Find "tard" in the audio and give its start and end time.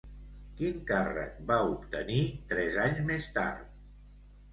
3.37-3.69